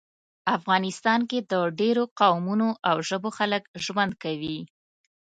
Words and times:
افغانستان 0.57 1.19
کې 1.29 1.39
د 1.51 1.53
ډیرو 1.79 2.03
قومونو 2.19 2.67
او 2.89 2.95
ژبو 3.09 3.29
خلک 3.37 3.63
ژوند 3.85 4.11
کوي 4.23 4.59